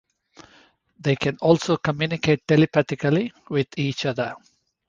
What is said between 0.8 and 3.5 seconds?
They can also communicate telepathically